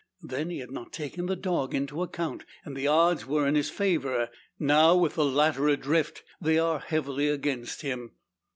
[0.23, 3.69] Then, he had not taken the dog into account, and the odds were in his
[3.69, 4.31] favour.
[4.57, 8.13] Now, with the latter adrift, they are heavily against him.